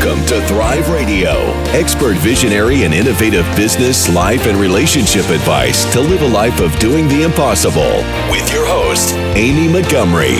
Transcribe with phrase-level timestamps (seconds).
[0.00, 1.32] Welcome to Thrive Radio,
[1.72, 7.06] expert visionary and innovative business, life, and relationship advice to live a life of doing
[7.06, 8.02] the impossible.
[8.30, 10.36] With your host, Amy Montgomery.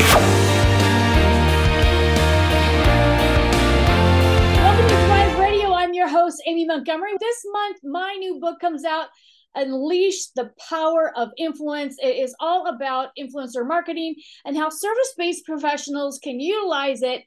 [4.56, 5.74] Welcome to Thrive Radio.
[5.74, 7.12] I'm your host, Amy Montgomery.
[7.20, 9.08] This month, my new book comes out.
[9.56, 11.96] Unleash the Power of Influence.
[12.00, 14.14] It is all about influencer marketing
[14.46, 17.24] and how service based professionals can utilize it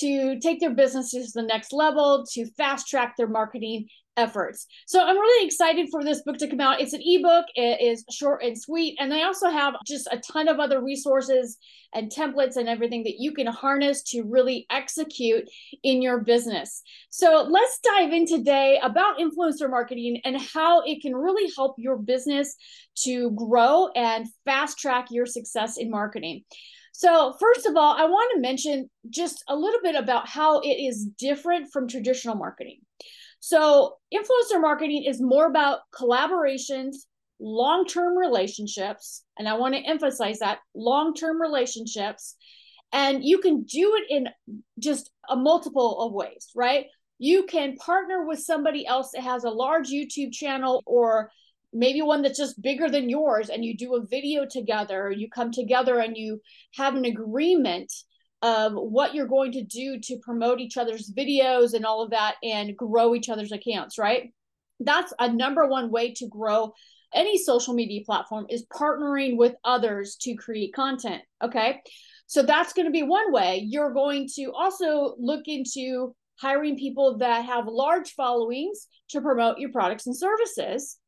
[0.00, 4.66] to take their businesses to the next level, to fast track their marketing efforts.
[4.86, 6.80] So I'm really excited for this book to come out.
[6.80, 10.48] It's an ebook, it is short and sweet, and I also have just a ton
[10.48, 11.58] of other resources
[11.94, 15.44] and templates and everything that you can harness to really execute
[15.82, 16.82] in your business.
[17.10, 21.96] So let's dive in today about influencer marketing and how it can really help your
[21.96, 22.56] business
[23.04, 26.44] to grow and fast track your success in marketing.
[26.98, 30.68] So, first of all, I want to mention just a little bit about how it
[30.68, 32.78] is different from traditional marketing.
[33.38, 36.94] So, influencer marketing is more about collaborations,
[37.38, 39.24] long term relationships.
[39.38, 42.34] And I want to emphasize that long term relationships.
[42.94, 44.28] And you can do it in
[44.78, 46.86] just a multiple of ways, right?
[47.18, 51.30] You can partner with somebody else that has a large YouTube channel or
[51.72, 55.50] maybe one that's just bigger than yours and you do a video together you come
[55.50, 56.40] together and you
[56.74, 57.92] have an agreement
[58.42, 62.36] of what you're going to do to promote each other's videos and all of that
[62.42, 64.32] and grow each other's accounts right?
[64.80, 66.72] That's a number one way to grow
[67.14, 71.80] any social media platform is partnering with others to create content okay?
[72.26, 73.64] So that's going to be one way.
[73.66, 79.70] You're going to also look into hiring people that have large followings to promote your
[79.70, 80.98] products and services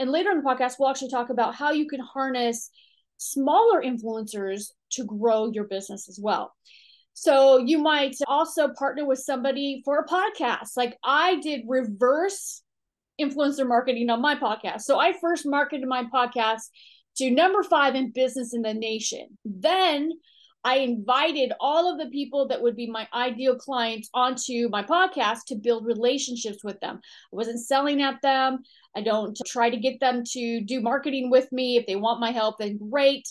[0.00, 2.70] and later in the podcast, we'll actually talk about how you can harness
[3.18, 6.52] smaller influencers to grow your business as well.
[7.12, 10.70] So you might also partner with somebody for a podcast.
[10.74, 12.62] Like I did reverse
[13.20, 14.82] influencer marketing on my podcast.
[14.82, 16.62] So I first marketed my podcast
[17.18, 19.36] to number five in business in the nation.
[19.44, 20.12] Then
[20.62, 25.44] I invited all of the people that would be my ideal clients onto my podcast
[25.48, 27.00] to build relationships with them.
[27.02, 28.58] I wasn't selling at them.
[28.94, 31.76] I don't try to get them to do marketing with me.
[31.76, 33.26] If they want my help, then great.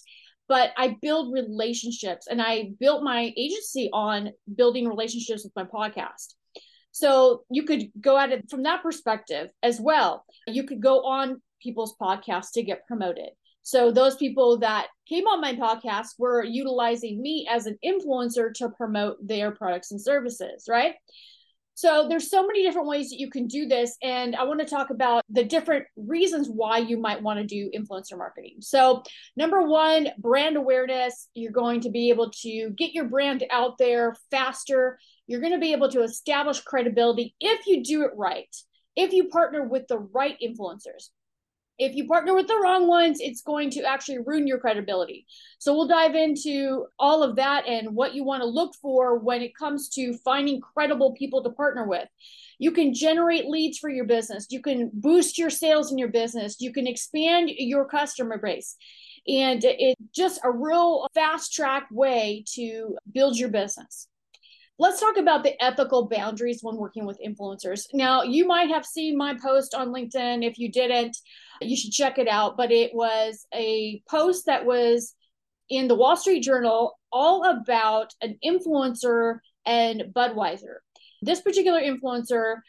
[0.47, 6.33] But I build relationships and I built my agency on building relationships with my podcast.
[6.91, 10.25] So you could go at it from that perspective as well.
[10.47, 13.29] You could go on people's podcasts to get promoted.
[13.63, 18.69] So those people that came on my podcast were utilizing me as an influencer to
[18.69, 20.95] promote their products and services, right?
[21.79, 24.65] So there's so many different ways that you can do this and I want to
[24.65, 28.57] talk about the different reasons why you might want to do influencer marketing.
[28.59, 29.01] So
[29.37, 34.17] number 1, brand awareness, you're going to be able to get your brand out there
[34.29, 34.99] faster.
[35.25, 38.53] You're going to be able to establish credibility if you do it right.
[38.97, 41.11] If you partner with the right influencers
[41.79, 45.25] if you partner with the wrong ones, it's going to actually ruin your credibility.
[45.59, 49.41] So we'll dive into all of that and what you want to look for when
[49.41, 52.07] it comes to finding credible people to partner with.
[52.59, 54.47] You can generate leads for your business.
[54.49, 56.59] You can boost your sales in your business.
[56.59, 58.75] You can expand your customer base.
[59.25, 64.09] And it's just a real fast track way to build your business.
[64.81, 67.81] Let's talk about the ethical boundaries when working with influencers.
[67.93, 70.47] Now, you might have seen my post on LinkedIn.
[70.47, 71.17] If you didn't,
[71.61, 72.55] you should check it out.
[72.55, 75.13] But it was a post that was
[75.69, 80.77] in the Wall Street Journal all about an influencer and Budweiser.
[81.21, 82.59] This particular influencer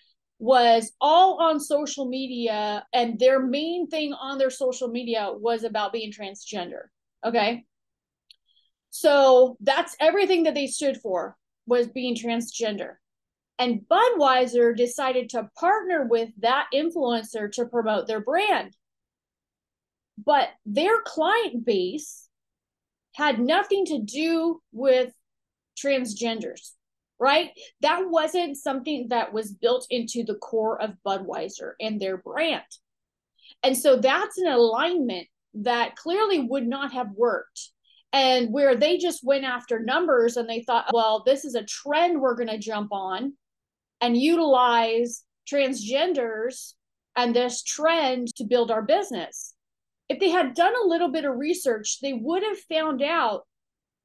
[0.40, 5.92] was all on social media, and their main thing on their social media was about
[5.92, 6.88] being transgender.
[7.24, 7.66] Okay.
[8.90, 12.94] So that's everything that they stood for was being transgender.
[13.58, 18.74] And Budweiser decided to partner with that influencer to promote their brand.
[20.24, 22.28] But their client base
[23.14, 25.12] had nothing to do with
[25.78, 26.72] transgenders
[27.20, 27.50] right?
[27.82, 32.64] That wasn't something that was built into the core of budweiser and their brand.
[33.62, 37.68] And so that's an alignment that clearly would not have worked
[38.12, 42.20] and where they just went after numbers and they thought well this is a trend
[42.20, 43.32] we're going to jump on
[44.00, 46.74] and utilize transgenders
[47.16, 49.54] and this trend to build our business
[50.10, 53.46] if they had done a little bit of research, they would have found out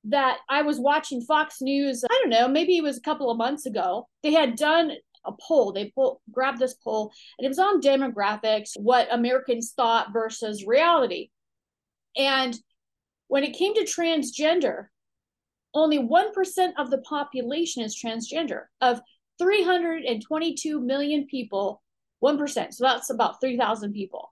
[0.05, 2.05] that I was watching Fox News.
[2.07, 4.07] I don't know, maybe it was a couple of months ago.
[4.21, 4.91] They had done
[5.25, 5.71] a poll.
[5.71, 11.31] They pull, grabbed this poll, and it was on demographics, what Americans thought versus reality.
[12.15, 12.55] And
[13.35, 14.85] when it came to transgender,
[15.73, 18.61] only 1% of the population is transgender.
[18.79, 19.01] Of
[19.39, 21.83] 322 million people,
[22.23, 22.73] 1%.
[22.73, 24.31] So that's about 3,000 people.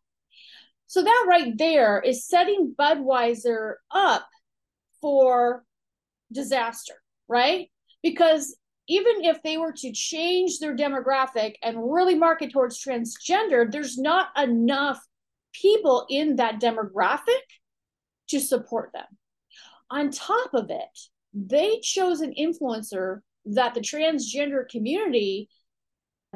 [0.87, 4.25] So that right there is setting Budweiser up
[5.01, 5.65] for
[6.31, 6.93] disaster,
[7.27, 7.67] right?
[8.03, 8.55] Because
[8.87, 14.29] even if they were to change their demographic and really market towards transgender, there's not
[14.41, 15.05] enough
[15.51, 17.43] people in that demographic
[18.29, 19.05] to support them.
[19.89, 20.99] On top of it,
[21.33, 25.49] they chose an influencer that the transgender community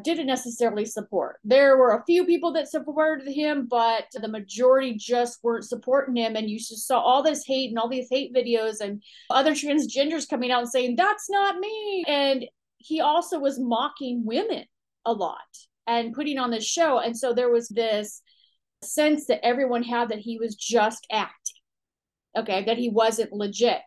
[0.04, 1.38] didn't necessarily support.
[1.44, 6.36] There were a few people that supported him, but the majority just weren't supporting him.
[6.36, 10.30] And you just saw all this hate and all these hate videos and other transgenders
[10.30, 12.06] coming out and saying, That's not me.
[12.08, 12.46] And
[12.78, 14.66] he also was mocking women
[15.06, 15.38] a lot
[15.88, 17.00] and putting on this show.
[17.00, 18.22] And so there was this
[18.84, 21.47] sense that everyone had that he was just acting,
[22.38, 23.82] okay, that he wasn't legit.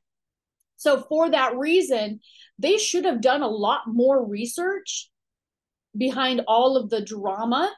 [0.76, 2.20] So, for that reason,
[2.58, 5.10] they should have done a lot more research
[5.96, 7.70] behind all of the drama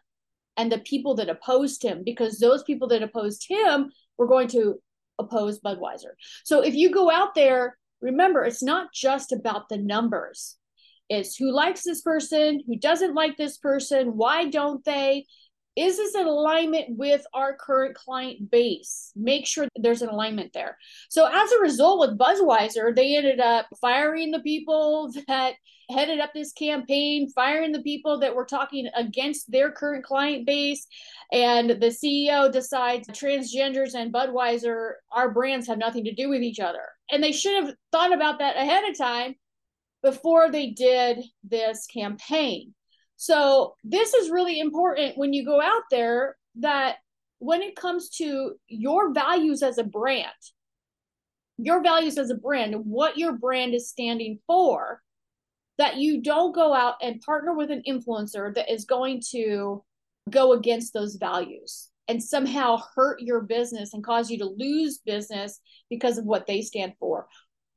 [0.57, 4.81] and the people that opposed him because those people that opposed him were going to
[5.19, 6.13] oppose Budweiser.
[6.45, 10.57] So if you go out there, remember it's not just about the numbers.
[11.09, 15.27] It's who likes this person, who doesn't like this person, why don't they?
[15.75, 19.11] Is this in alignment with our current client base?
[19.17, 20.77] Make sure there's an alignment there.
[21.09, 25.55] So, as a result, with Budweiser, they ended up firing the people that
[25.91, 30.87] headed up this campaign, firing the people that were talking against their current client base.
[31.33, 36.61] And the CEO decides transgenders and Budweiser, our brands have nothing to do with each
[36.61, 36.85] other.
[37.11, 39.37] And they should have thought about that ahead of time
[40.03, 42.75] before they did this campaign.
[43.17, 46.97] So, this is really important when you go out there that
[47.39, 50.29] when it comes to your values as a brand,
[51.59, 55.01] your values as a brand, what your brand is standing for,
[55.79, 59.83] that you don't go out and partner with an influencer that is going to
[60.31, 65.61] go against those values and somehow hurt your business and cause you to lose business
[65.89, 67.27] because of what they stand for.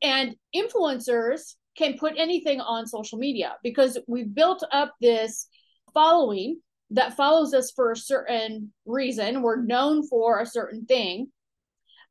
[0.01, 5.47] And influencers can put anything on social media because we've built up this
[5.93, 6.59] following
[6.91, 9.41] that follows us for a certain reason.
[9.41, 11.31] We're known for a certain thing.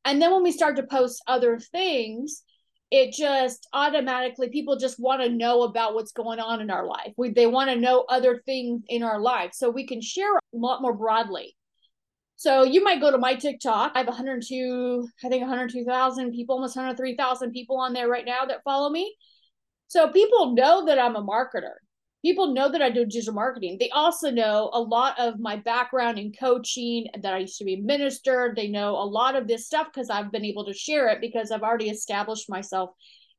[0.05, 2.43] And then when we start to post other things,
[2.90, 7.12] it just automatically people just want to know about what's going on in our life.
[7.17, 10.40] We, they want to know other things in our life so we can share a
[10.52, 11.56] lot more broadly.
[12.37, 13.93] So you might go to my TikTok.
[13.94, 18.62] I have 102, I think 102,000 people, almost 103,000 people on there right now that
[18.64, 19.17] follow me.
[19.94, 21.75] So people know that I'm a marketer
[22.25, 23.76] people know that I do digital marketing.
[23.79, 27.75] They also know a lot of my background in coaching, that I used to be
[27.75, 28.55] a minister.
[28.56, 31.50] They know a lot of this stuff because I've been able to share it because
[31.50, 32.91] I've already established myself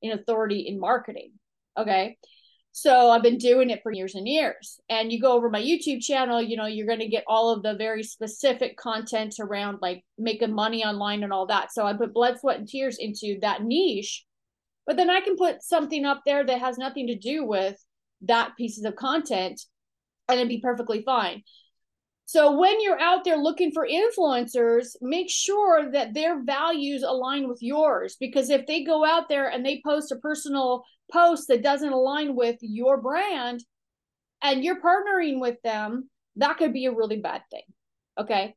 [0.03, 1.31] in authority in marketing.
[1.75, 2.15] Okay.
[2.73, 4.79] So I've been doing it for years and years.
[4.87, 7.63] And you go over my YouTube channel, you know, you're going to get all of
[7.63, 11.73] the very specific content around like making money online and all that.
[11.73, 14.25] So I put blood, sweat, and tears into that niche.
[14.85, 17.75] But then I can put something up there that has nothing to do with
[18.21, 19.61] that pieces of content
[20.27, 21.43] and it'd be perfectly fine.
[22.27, 27.59] So when you're out there looking for influencers, make sure that their values align with
[27.61, 31.93] yours because if they go out there and they post a personal post that doesn't
[31.93, 33.63] align with your brand
[34.41, 37.63] and you're partnering with them, that could be a really bad thing.
[38.19, 38.55] Okay?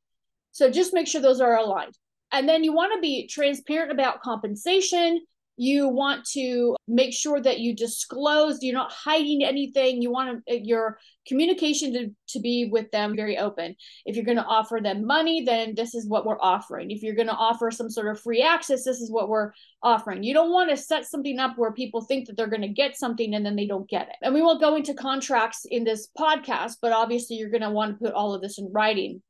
[0.53, 1.97] So just make sure those are aligned.
[2.33, 5.21] And then you want to be transparent about compensation
[5.59, 10.01] you want to make sure that you disclose you're not hiding anything.
[10.01, 13.75] You want to, your communication to, to be with them very open.
[14.07, 16.91] If you're going to offer them money then this is what we're offering.
[16.91, 20.23] If you're going to offer some sort of free access this is what we're offering.
[20.23, 22.97] You don't want to set something up where people think that they're going to get
[22.97, 24.17] something and then they don't get it.
[24.23, 27.99] And we won't go into contracts in this podcast but obviously you're going to want
[27.99, 29.23] to put all of this in writing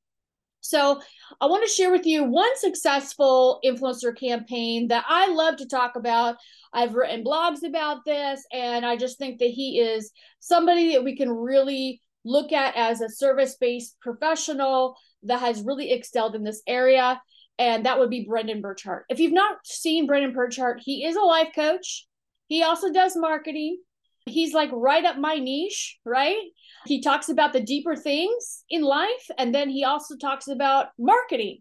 [0.60, 1.00] so,
[1.40, 5.96] I want to share with you one successful influencer campaign that I love to talk
[5.96, 6.36] about.
[6.72, 10.10] I've written blogs about this, and I just think that he is
[10.40, 15.92] somebody that we can really look at as a service based professional that has really
[15.92, 17.20] excelled in this area.
[17.58, 19.04] And that would be Brendon Burchard.
[19.08, 22.06] If you've not seen Brendon Burchard, he is a life coach.
[22.46, 23.78] He also does marketing.
[24.26, 26.42] He's like right up my niche, right?
[26.86, 29.30] He talks about the deeper things in life.
[29.36, 31.58] And then he also talks about marketing.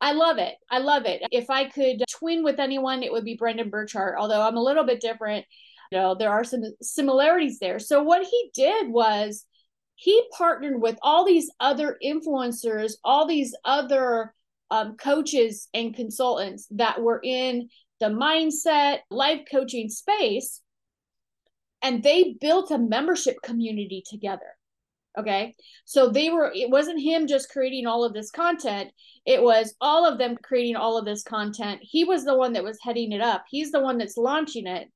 [0.00, 0.54] I love it.
[0.70, 1.22] I love it.
[1.30, 4.84] If I could twin with anyone, it would be Brendon Burchard, although I'm a little
[4.84, 5.46] bit different.
[5.90, 7.78] You know, there are some similarities there.
[7.78, 9.46] So, what he did was
[9.94, 14.34] he partnered with all these other influencers, all these other
[14.70, 17.68] um, coaches and consultants that were in
[18.00, 20.60] the mindset, life coaching space
[21.86, 24.55] and they built a membership community together.
[25.18, 25.54] Okay.
[25.86, 28.90] So they were, it wasn't him just creating all of this content.
[29.24, 31.80] It was all of them creating all of this content.
[31.82, 33.44] He was the one that was heading it up.
[33.48, 34.88] He's the one that's launching it.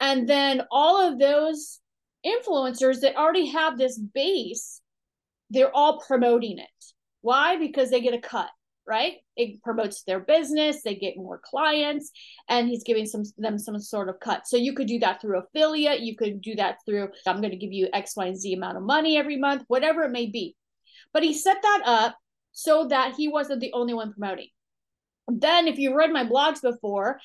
[0.00, 1.78] And then all of those
[2.24, 4.80] influencers that already have this base,
[5.50, 6.84] they're all promoting it.
[7.20, 7.56] Why?
[7.56, 8.48] Because they get a cut
[8.86, 9.14] right?
[9.36, 12.10] It promotes their business, they get more clients,
[12.48, 14.46] and he's giving some them some sort of cut.
[14.46, 17.56] So you could do that through affiliate, you could do that through I'm going to
[17.56, 20.56] give you X, Y, and Z amount of money every month, whatever it may be.
[21.12, 22.16] But he set that up
[22.52, 24.48] so that he wasn't the only one promoting.
[25.28, 27.20] Then, if you read my blogs before,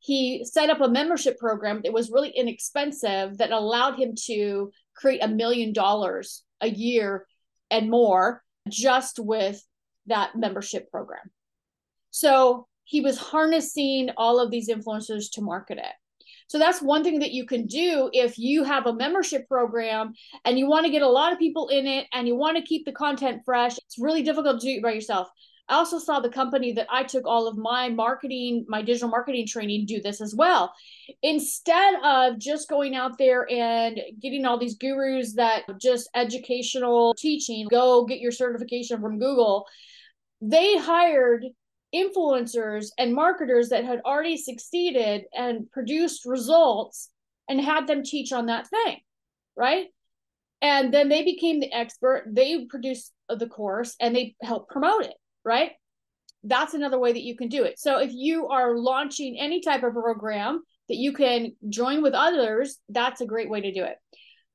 [0.00, 5.22] he set up a membership program that was really inexpensive that allowed him to create
[5.22, 7.26] a million dollars a year
[7.70, 9.62] and more just with
[10.06, 11.30] that membership program.
[12.10, 15.92] So he was harnessing all of these influencers to market it.
[16.46, 20.12] So that's one thing that you can do if you have a membership program
[20.44, 22.62] and you want to get a lot of people in it and you want to
[22.62, 23.78] keep the content fresh.
[23.78, 25.28] It's really difficult to do it by yourself.
[25.68, 29.46] I also saw the company that I took all of my marketing, my digital marketing
[29.46, 30.74] training do this as well.
[31.22, 37.66] Instead of just going out there and getting all these gurus that just educational teaching,
[37.70, 39.66] go get your certification from Google
[40.40, 41.46] they hired
[41.94, 47.10] influencers and marketers that had already succeeded and produced results
[47.48, 48.98] and had them teach on that thing,
[49.56, 49.86] right?
[50.60, 52.24] And then they became the expert.
[52.30, 55.72] They produced the course and they helped promote it, right?
[56.42, 57.78] That's another way that you can do it.
[57.78, 62.78] So if you are launching any type of program that you can join with others,
[62.88, 63.96] that's a great way to do it.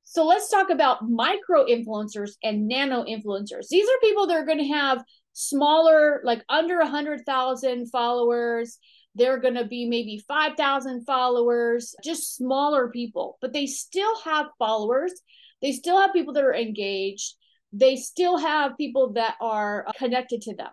[0.04, 3.68] So let's talk about micro influencers and nano influencers.
[3.70, 5.04] These are people that are going to have
[5.34, 8.78] smaller, like under a hundred thousand followers.
[9.16, 15.14] They're going to be maybe 5,000 followers, just smaller people, but they still have followers.
[15.62, 17.36] They still have people that are engaged.
[17.72, 20.70] They still have people that are uh, connected to them.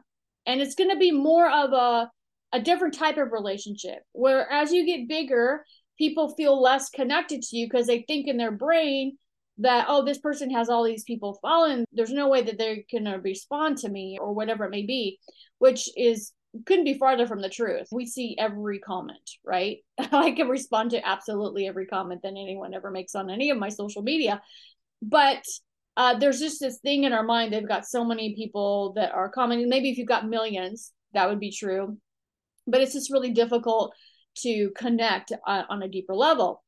[0.46, 2.10] And it's going to be more of a,
[2.52, 5.64] a different type of relationship where as you get bigger,
[5.98, 9.16] people feel less connected to you because they think in their brain
[9.58, 13.06] that oh this person has all these people following there's no way that they're going
[13.06, 15.18] to respond to me or whatever it may be
[15.58, 16.32] which is
[16.64, 17.88] couldn't be farther from the truth.
[17.92, 19.78] We see every comment right?
[19.98, 23.68] I can respond to absolutely every comment that anyone ever makes on any of my
[23.68, 24.40] social media.
[25.02, 25.44] But
[25.96, 29.28] uh, there's just this thing in our mind they've got so many people that are
[29.28, 31.96] commenting maybe if you've got millions that would be true
[32.66, 33.94] but it's just really difficult
[34.36, 36.62] to connect uh, on a deeper level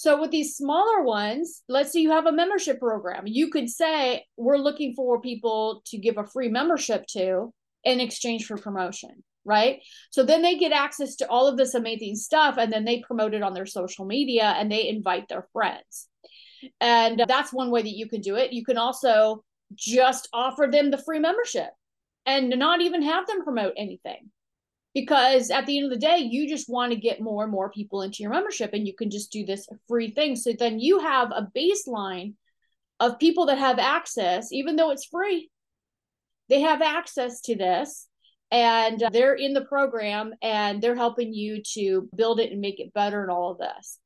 [0.00, 3.26] so with these smaller ones, let's say you have a membership program.
[3.26, 7.52] You could say we're looking for people to give a free membership to
[7.84, 9.82] in exchange for promotion, right?
[10.10, 13.34] So then they get access to all of this amazing stuff and then they promote
[13.34, 16.08] it on their social media and they invite their friends.
[16.80, 18.52] And that's one way that you can do it.
[18.52, 21.70] You can also just offer them the free membership
[22.26, 24.30] and not even have them promote anything.
[24.92, 27.70] Because at the end of the day you just want to get more and more
[27.70, 30.34] people into your membership and you can just do this free thing.
[30.34, 32.34] So then you have a baseline
[32.98, 35.50] of people that have access even though it's free
[36.50, 38.08] they have access to this
[38.50, 42.92] and they're in the program and they're helping you to build it and make it
[42.92, 43.98] better and all of this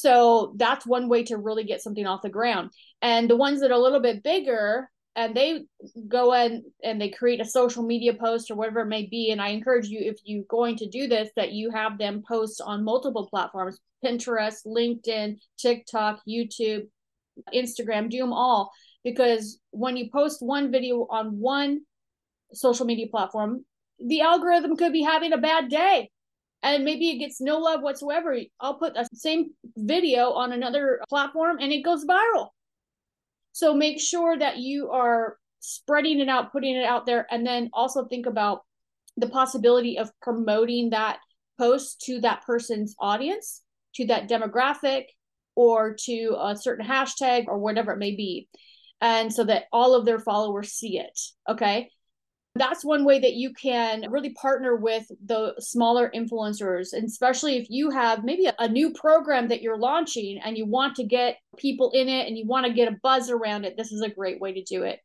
[0.00, 2.70] so that's one way to really get something off the ground.
[3.02, 5.64] And the ones that are a little bit bigger and they
[6.06, 9.32] go in and they create a social media post or whatever it may be.
[9.32, 12.62] And i encourage you if you're going to do this that you have them post
[12.64, 16.86] on multiple platforms pinterest linkedin tiktok youtube
[17.52, 18.70] instagram do them all.
[19.02, 21.80] Because when you post one video on one
[22.52, 23.64] social media platform
[23.98, 26.08] the algorithm could be having a bad day
[26.62, 31.58] and maybe it gets no love whatsoever i'll put the same video on another platform
[31.60, 32.48] and it goes viral
[33.52, 37.70] so make sure that you are spreading it out, putting it out there, and then
[37.72, 38.62] also think about
[39.16, 41.18] the possibility of promoting that
[41.58, 43.62] post to that person's audience,
[43.96, 45.06] to that demographic,
[45.56, 48.48] or to a certain hashtag or whatever it may be.
[49.00, 51.18] And so that all of their followers see it.
[51.48, 51.90] Okay
[52.58, 57.66] that's one way that you can really partner with the smaller influencers and especially if
[57.70, 61.36] you have maybe a, a, new program that you're launching and you want to get
[61.56, 64.08] people in it and you want to get a buzz around it this is a
[64.08, 65.00] great way to do it.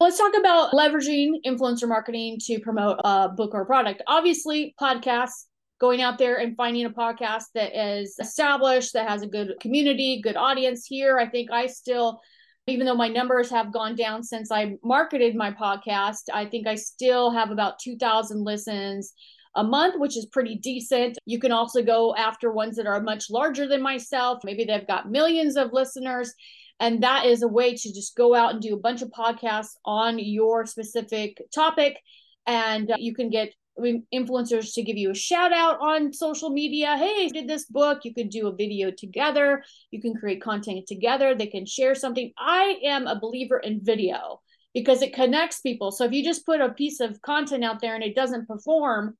[0.00, 4.02] Let's talk about leveraging influencer marketing to promote a book or product.
[4.06, 5.44] Obviously podcasts
[5.80, 10.20] going out there and finding a podcast that is established that has a good community
[10.22, 11.18] good audience here.
[11.18, 12.20] I think i still
[12.66, 16.76] even though my numbers have gone down since I marketed my podcast, I think I
[16.76, 19.12] still have about 2,000 listens
[19.54, 21.18] a month, which is pretty decent.
[21.26, 24.40] You can also go after ones that are much larger than myself.
[24.44, 26.32] Maybe they've got millions of listeners.
[26.80, 29.76] And that is a way to just go out and do a bunch of podcasts
[29.84, 31.98] on your specific topic.
[32.46, 36.96] And uh, you can get influencers to give you a shout out on social media.
[36.96, 38.00] Hey, did this book.
[38.04, 39.64] You could do a video together.
[39.90, 41.34] You can create content together.
[41.34, 42.32] They can share something.
[42.38, 44.40] I am a believer in video
[44.74, 45.92] because it connects people.
[45.92, 49.16] So if you just put a piece of content out there and it doesn't perform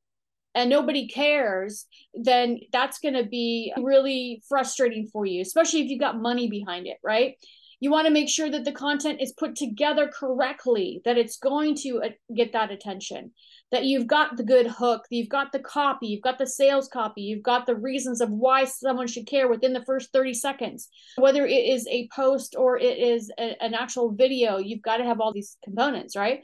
[0.54, 5.98] and nobody cares, then that's going to be really frustrating for you, especially if you
[5.98, 7.36] got money behind it, right?
[7.80, 11.74] You want to make sure that the content is put together correctly, that it's going
[11.78, 13.32] to uh, get that attention
[13.74, 17.22] that you've got the good hook, you've got the copy, you've got the sales copy,
[17.22, 20.88] you've got the reasons of why someone should care within the first 30 seconds.
[21.16, 25.04] Whether it is a post or it is a, an actual video, you've got to
[25.04, 26.42] have all these components, right?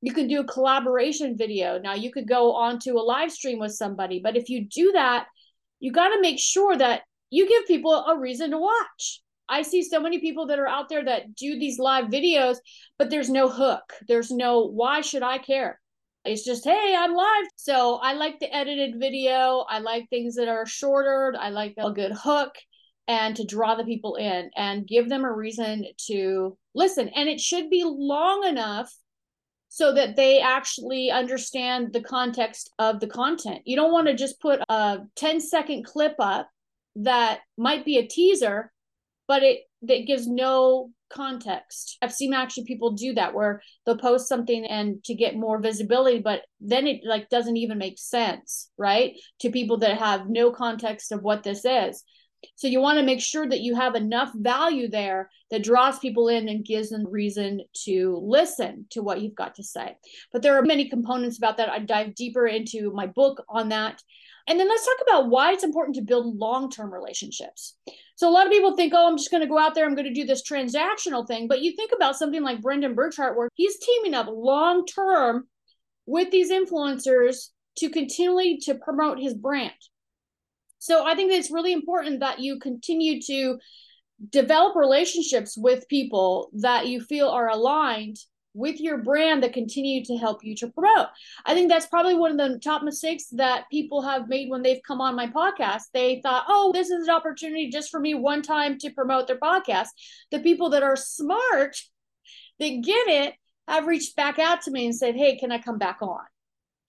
[0.00, 1.78] You can do a collaboration video.
[1.78, 5.28] Now, you could go onto a live stream with somebody, but if you do that,
[5.78, 9.22] you got to make sure that you give people a reason to watch.
[9.48, 12.56] I see so many people that are out there that do these live videos,
[12.98, 13.92] but there's no hook.
[14.08, 15.78] There's no why should I care?
[16.24, 17.46] It's just, hey, I'm live.
[17.56, 19.64] So I like the edited video.
[19.68, 21.34] I like things that are shorter.
[21.38, 22.54] I like a good hook
[23.08, 27.08] and to draw the people in and give them a reason to listen.
[27.08, 28.94] And it should be long enough
[29.68, 33.62] so that they actually understand the context of the content.
[33.64, 36.48] You don't want to just put a 10 second clip up
[36.96, 38.71] that might be a teaser,
[39.32, 41.96] but it that gives no context.
[42.02, 46.18] I've seen actually people do that where they'll post something and to get more visibility,
[46.18, 49.14] but then it like doesn't even make sense, right?
[49.40, 52.04] To people that have no context of what this is.
[52.56, 56.28] So you want to make sure that you have enough value there that draws people
[56.28, 59.96] in and gives them reason to listen to what you've got to say.
[60.30, 61.70] But there are many components about that.
[61.70, 64.02] I dive deeper into my book on that.
[64.46, 67.76] And then let's talk about why it's important to build long term relationships.
[68.22, 69.96] So, a lot of people think, oh, I'm just going to go out there, I'm
[69.96, 71.48] going to do this transactional thing.
[71.48, 75.48] But you think about something like Brendon Burchard, where he's teaming up long term
[76.06, 79.72] with these influencers to continually to promote his brand.
[80.78, 83.58] So, I think that it's really important that you continue to
[84.30, 88.18] develop relationships with people that you feel are aligned
[88.54, 91.08] with your brand that continue to help you to promote.
[91.46, 94.82] I think that's probably one of the top mistakes that people have made when they've
[94.86, 95.82] come on my podcast.
[95.94, 99.38] They thought, oh, this is an opportunity just for me one time to promote their
[99.38, 99.88] podcast.
[100.30, 101.76] The people that are smart,
[102.58, 103.34] that get it,
[103.68, 106.20] have reached back out to me and said, hey, can I come back on?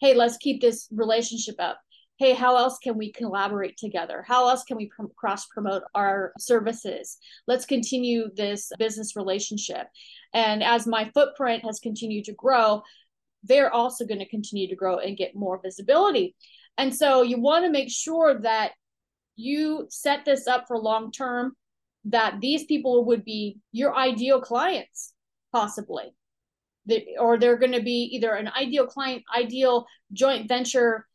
[0.02, 1.80] Hey, let's keep this relationship up
[2.24, 4.24] hey, how else can we collaborate together?
[4.26, 7.18] How else can we pr- cross promote our services?
[7.48, 9.88] Let's continue this business relationship.
[10.34, 12.82] And as my footprint has continued to grow,
[13.44, 16.34] they're also going to continue to grow and get more visibility.
[16.78, 18.72] And so you want to make sure that
[19.36, 21.58] you set this up for long term,
[22.06, 25.12] that these people would be your ideal clients,
[25.52, 26.16] possibly.
[27.20, 31.06] or they're going to be either an ideal client, ideal joint venture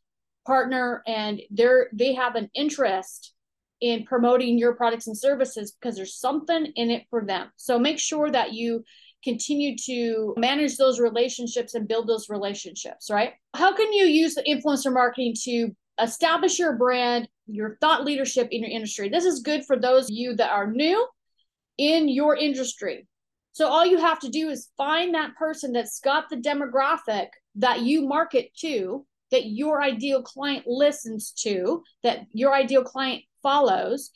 [0.49, 3.33] partner and they're they have an interest
[3.81, 7.49] in promoting your products and services because there's something in it for them.
[7.55, 8.83] So make sure that you
[9.23, 13.33] continue to manage those relationships and build those relationships, right?
[13.53, 15.69] How can you use the influencer marketing to
[16.01, 19.07] establish your brand, your thought leadership in your industry?
[19.07, 21.07] This is good for those of you that are new
[21.77, 23.07] in your industry.
[23.51, 27.81] So all you have to do is find that person that's got the demographic that
[27.81, 34.11] you market to that your ideal client listens to, that your ideal client follows,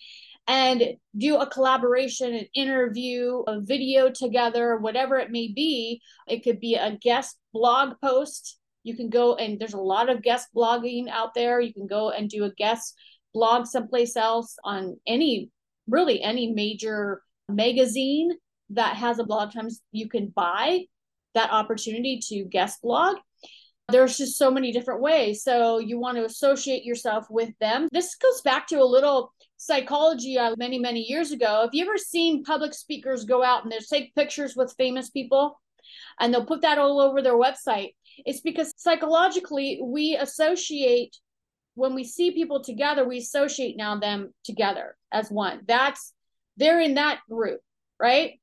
[0.47, 0.83] and
[1.17, 6.01] do a collaboration, an interview, a video together, whatever it may be.
[6.27, 8.57] It could be a guest blog post.
[8.83, 11.61] You can go and there's a lot of guest blogging out there.
[11.61, 12.95] You can go and do a guest
[13.33, 15.49] blog someplace else on any,
[15.87, 18.31] really any major magazine
[18.71, 20.81] that has a blog times you can buy
[21.33, 23.17] that opportunity to guest blog
[23.89, 25.43] there's just so many different ways.
[25.43, 27.87] So you want to associate yourself with them.
[27.91, 31.61] This goes back to a little psychology uh, many, many years ago.
[31.61, 35.59] Have you ever seen public speakers go out and they take pictures with famous people
[36.19, 37.93] and they'll put that all over their website?
[38.25, 41.17] It's because psychologically we associate
[41.75, 45.61] when we see people together, we associate now them together as one.
[45.67, 46.13] That's
[46.57, 47.61] they're in that group,
[47.99, 48.39] right?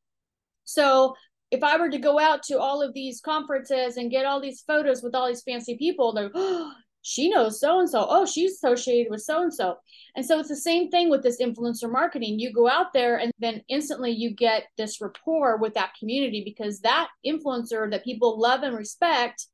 [0.65, 1.15] So
[1.51, 4.63] if I were to go out to all of these conferences and get all these
[4.67, 8.07] photos with all these fancy people, they're, oh, she knows so and so.
[8.09, 9.77] Oh, she's associated with so and so.
[10.17, 12.39] And so it's the same thing with this influencer marketing.
[12.39, 16.81] You go out there and then instantly you get this rapport with that community because
[16.81, 19.47] that influencer that people love and respect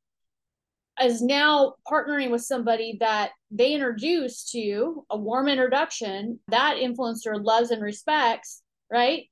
[1.01, 7.71] is now partnering with somebody that they introduced to a warm introduction that influencer loves
[7.71, 9.25] and respects, right?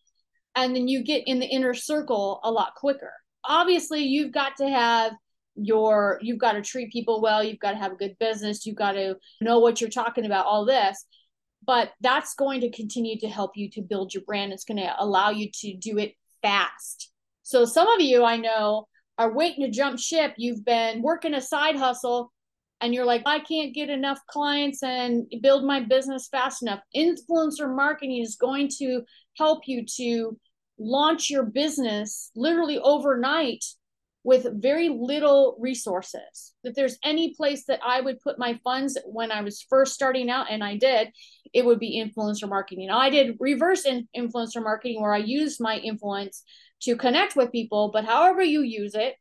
[0.57, 3.12] And then you get in the inner circle a lot quicker.
[3.45, 5.12] Obviously, you've got to have
[5.57, 8.77] your you've got to treat people well, you've got to have a good business, you've
[8.77, 11.05] got to know what you're talking about, all this.
[11.67, 14.53] But that's going to continue to help you to build your brand.
[14.53, 17.11] It's going to allow you to do it fast.
[17.43, 18.87] So some of you I know
[19.19, 20.35] are waiting to jump ship.
[20.37, 22.33] You've been working a side hustle
[22.81, 26.81] and you're like, I can't get enough clients and build my business fast enough.
[26.95, 29.03] Influencer marketing is going to
[29.37, 30.38] help you to
[30.79, 33.64] launch your business literally overnight
[34.25, 36.55] with very little resources.
[36.64, 40.31] If there's any place that I would put my funds when I was first starting
[40.31, 41.11] out, and I did,
[41.53, 42.87] it would be influencer marketing.
[42.87, 46.42] Now, I did reverse in influencer marketing where I used my influence
[46.83, 49.14] to connect with people, but however you use it,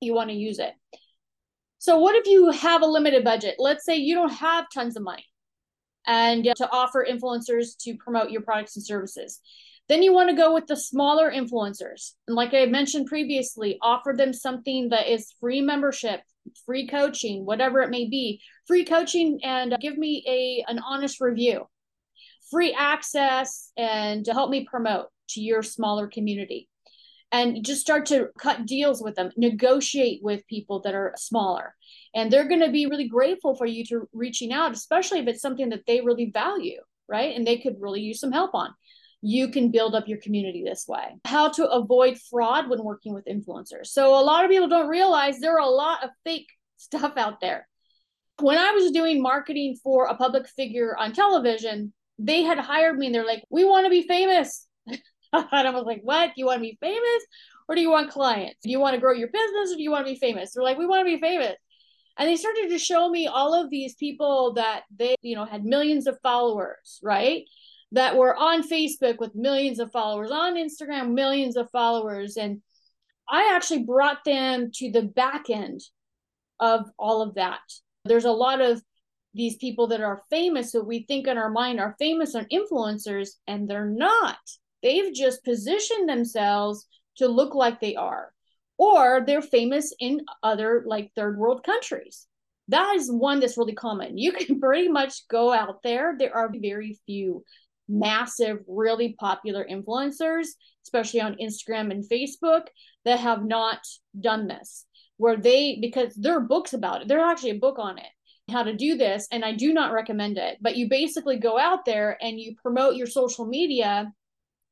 [0.00, 0.72] you want to use it.
[1.78, 3.56] So, what if you have a limited budget?
[3.58, 5.26] Let's say you don't have tons of money
[6.06, 9.40] and uh, to offer influencers to promote your products and services.
[9.88, 12.12] Then you want to go with the smaller influencers.
[12.26, 16.22] And like I mentioned previously, offer them something that is free membership,
[16.64, 21.20] free coaching, whatever it may be, free coaching and uh, give me a an honest
[21.20, 21.66] review.
[22.50, 26.68] Free access and to help me promote to your smaller community
[27.32, 31.74] and just start to cut deals with them negotiate with people that are smaller.
[32.14, 35.42] And they're going to be really grateful for you to reaching out especially if it's
[35.42, 37.34] something that they really value right?
[37.34, 38.70] And they could really use some help on.
[39.22, 41.16] You can build up your community this way.
[41.24, 43.86] How to avoid fraud when working with influencers.
[43.86, 47.40] So a lot of people don't realize there are a lot of fake stuff out
[47.40, 47.66] there.
[48.38, 53.06] When i was doing marketing for a public figure on television they had hired me
[53.06, 54.65] and they're like we want to be famous
[55.32, 56.28] and I was like, what?
[56.28, 57.26] Do you want to be famous
[57.68, 58.58] or do you want clients?
[58.62, 60.52] Do you want to grow your business or do you want to be famous?
[60.52, 61.56] They're like, we want to be famous.
[62.18, 65.64] And they started to show me all of these people that they, you know, had
[65.64, 67.44] millions of followers, right?
[67.92, 72.36] That were on Facebook with millions of followers, on Instagram, millions of followers.
[72.36, 72.62] And
[73.28, 75.82] I actually brought them to the back end
[76.58, 77.60] of all of that.
[78.04, 78.80] There's a lot of
[79.34, 83.30] these people that are famous that we think in our mind are famous and influencers,
[83.46, 84.38] and they're not.
[84.82, 86.86] They've just positioned themselves
[87.16, 88.32] to look like they are,
[88.78, 92.26] or they're famous in other like third world countries.
[92.68, 94.18] That is one that's really common.
[94.18, 96.16] You can pretty much go out there.
[96.18, 97.44] There are very few
[97.88, 100.48] massive, really popular influencers,
[100.84, 102.66] especially on Instagram and Facebook,
[103.04, 103.80] that have not
[104.18, 104.84] done this.
[105.18, 108.06] Where they, because there are books about it, there's actually a book on it
[108.50, 111.84] how to do this and i do not recommend it but you basically go out
[111.84, 114.12] there and you promote your social media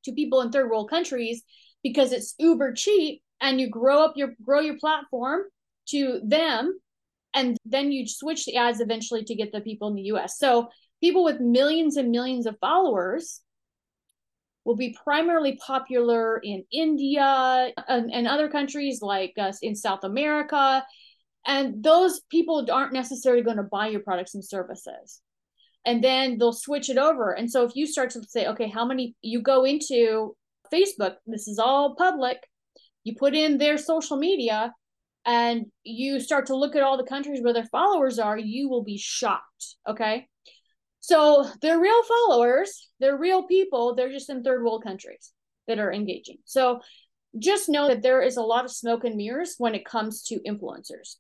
[0.05, 1.43] to people in third world countries
[1.83, 5.43] because it's uber cheap and you grow up your grow your platform
[5.87, 6.79] to them
[7.35, 10.39] and then you switch the ads eventually to get the people in the US.
[10.39, 10.69] So
[11.01, 13.41] people with millions and millions of followers
[14.65, 20.85] will be primarily popular in India and, and other countries like us in South America.
[21.47, 25.21] And those people aren't necessarily going to buy your products and services
[25.85, 27.33] and then they'll switch it over.
[27.33, 30.37] And so if you start to say, okay, how many you go into
[30.73, 32.39] Facebook, this is all public,
[33.05, 34.73] you put in their social media
[35.27, 38.85] and you start to look at all the countries where their followers are, you will
[38.85, 39.77] be shocked.
[39.89, 40.27] Okay.
[41.01, 45.33] So they're real followers, they're real people, they're just in third world countries
[45.69, 46.39] that are engaging.
[46.47, 46.81] So
[47.39, 50.41] just know that there is a lot of smoke and mirrors when it comes to
[50.47, 51.17] influencers.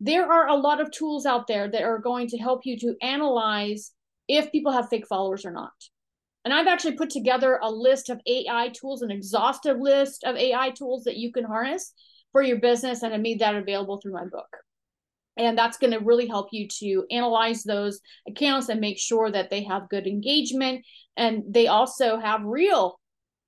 [0.00, 2.96] There are a lot of tools out there that are going to help you to
[3.00, 3.92] analyze
[4.28, 5.72] if people have fake followers or not.
[6.44, 10.70] And I've actually put together a list of AI tools, an exhaustive list of AI
[10.70, 11.92] tools that you can harness
[12.32, 13.02] for your business.
[13.02, 14.48] And I made that available through my book.
[15.36, 19.50] And that's going to really help you to analyze those accounts and make sure that
[19.50, 20.84] they have good engagement
[21.16, 22.98] and they also have real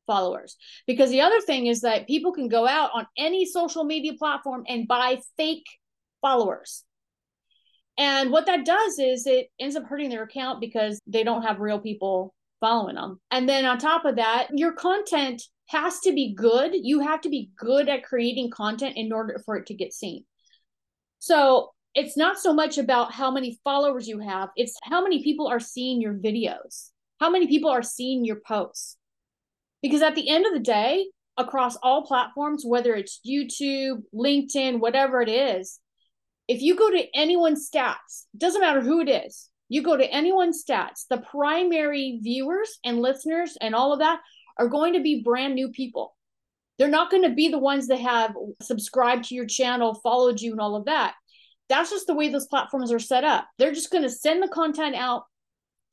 [0.06, 0.56] followers.
[0.86, 4.64] Because the other thing is that people can go out on any social media platform
[4.68, 5.66] and buy fake
[6.22, 6.84] followers.
[7.96, 11.60] And what that does is it ends up hurting their account because they don't have
[11.60, 13.20] real people following them.
[13.30, 16.72] And then on top of that, your content has to be good.
[16.74, 20.24] You have to be good at creating content in order for it to get seen.
[21.18, 25.46] So it's not so much about how many followers you have, it's how many people
[25.46, 28.96] are seeing your videos, how many people are seeing your posts.
[29.80, 35.20] Because at the end of the day, across all platforms, whether it's YouTube, LinkedIn, whatever
[35.20, 35.80] it is,
[36.48, 40.62] if you go to anyone's stats, doesn't matter who it is, you go to anyone's
[40.62, 44.20] stats, the primary viewers and listeners and all of that
[44.58, 46.14] are going to be brand new people.
[46.78, 50.52] They're not going to be the ones that have subscribed to your channel, followed you,
[50.52, 51.14] and all of that.
[51.68, 53.46] That's just the way those platforms are set up.
[53.58, 55.24] They're just going to send the content out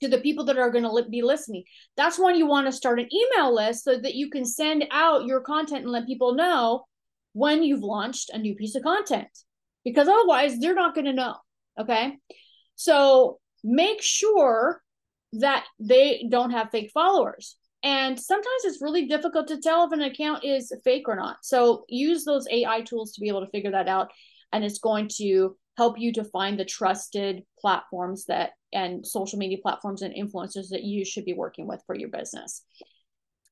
[0.02, 1.64] to the people that are going to be listening.
[1.96, 5.26] That's when you want to start an email list so that you can send out
[5.26, 6.86] your content and let people know
[7.34, 9.30] when you've launched a new piece of content
[9.84, 11.36] because otherwise they're not going to know.
[11.80, 12.18] Okay.
[12.76, 14.82] So make sure
[15.34, 17.56] that they don't have fake followers.
[17.84, 21.38] And sometimes it's really difficult to tell if an account is fake or not.
[21.42, 24.12] So use those AI tools to be able to figure that out.
[24.52, 29.58] And it's going to help you to find the trusted platforms that and social media
[29.62, 32.64] platforms and influencers that you should be working with for your business.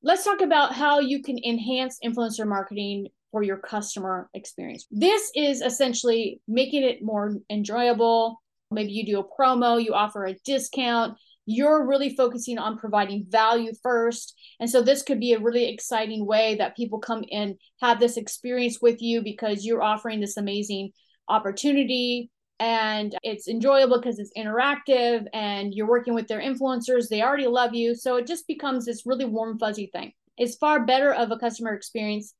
[0.01, 4.85] Let's talk about how you can enhance influencer marketing for your customer experience.
[4.91, 8.41] This is essentially making it more enjoyable.
[8.71, 13.71] Maybe you do a promo, you offer a discount, you're really focusing on providing value
[13.81, 14.35] first.
[14.59, 18.17] And so this could be a really exciting way that people come and have this
[18.17, 20.91] experience with you because you're offering this amazing
[21.27, 27.07] opportunity and it's enjoyable because it's interactive and you're working with their influencers.
[27.07, 27.95] They already love you.
[27.95, 30.11] So it just becomes this really warm, fuzzy thing.
[30.37, 32.33] It's far better of a customer experience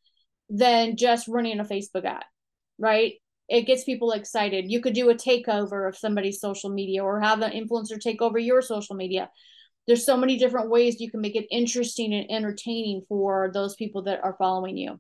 [0.50, 2.24] than just running a Facebook ad,
[2.78, 3.14] right?
[3.50, 4.72] it gets people excited.
[4.72, 8.38] You could do a takeover of somebody's social media or have an influencer take over
[8.38, 9.30] your social media.
[9.88, 14.04] There's so many different ways you can make it interesting and entertaining for those people
[14.04, 15.00] that are following you.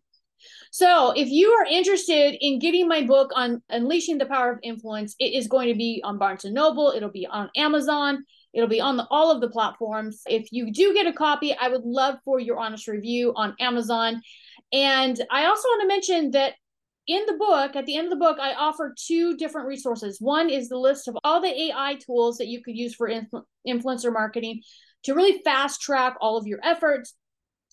[0.71, 5.13] So, if you are interested in getting my book on unleashing the power of influence,
[5.19, 8.79] it is going to be on Barnes and Noble, it'll be on Amazon, it'll be
[8.79, 10.21] on the, all of the platforms.
[10.27, 14.21] If you do get a copy, I would love for your honest review on Amazon.
[14.71, 16.53] And I also want to mention that
[17.07, 20.21] in the book, at the end of the book, I offer two different resources.
[20.21, 23.43] One is the list of all the AI tools that you could use for influ-
[23.67, 24.61] influencer marketing
[25.03, 27.15] to really fast track all of your efforts.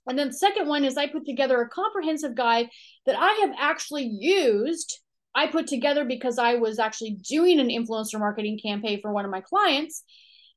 [0.07, 2.71] And then the second one is I put together a comprehensive guide
[3.05, 5.01] that I have actually used.
[5.35, 9.31] I put together because I was actually doing an influencer marketing campaign for one of
[9.31, 10.03] my clients.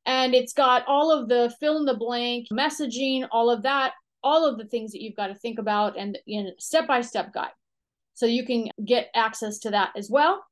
[0.06, 3.92] And it's got all of the fill in the blank messaging, all of that,
[4.24, 7.34] all of the things that you've got to think about, and in step by step
[7.34, 7.52] guide.
[8.14, 10.44] So you can get access to that as well.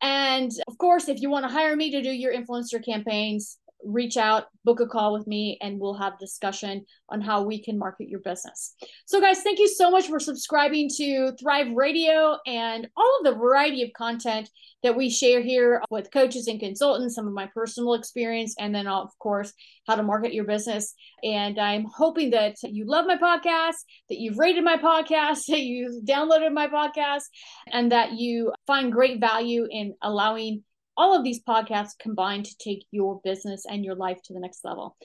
[0.00, 4.16] And of course, if you want to hire me to do your influencer campaigns, reach
[4.16, 8.08] out, book a call with me, and we'll have discussion on how we can market
[8.08, 8.74] your business.
[9.06, 13.38] So, guys, thank you so much for subscribing to Thrive Radio and all of the
[13.38, 14.48] variety of content
[14.82, 18.86] that we share here with coaches and consultants, some of my personal experience, and then,
[18.86, 19.52] of course,
[19.86, 20.94] how to market your business.
[21.22, 23.76] And I'm hoping that you love my podcast,
[24.08, 27.24] that you've rated my podcast, that you've downloaded my podcast,
[27.72, 30.62] and that you find great value in allowing
[30.96, 34.64] all of these podcasts combined to take your business and your life to the next
[34.64, 34.96] level.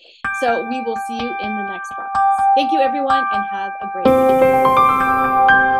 [0.41, 2.45] So we will see you in the next podcast.
[2.56, 5.78] Thank you, everyone, and have a great week.